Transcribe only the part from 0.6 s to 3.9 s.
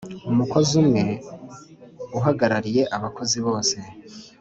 umwe uhagarariye Abakozi bose.